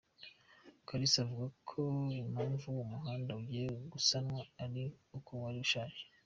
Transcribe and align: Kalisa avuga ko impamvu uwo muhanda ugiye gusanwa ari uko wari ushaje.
Kalisa 0.87 1.17
avuga 1.25 1.45
ko 1.69 1.81
impamvu 2.21 2.63
uwo 2.71 2.83
muhanda 2.93 3.29
ugiye 3.41 3.65
gusanwa 3.93 4.41
ari 4.63 4.83
uko 5.17 5.31
wari 5.43 5.59
ushaje. 5.65 6.01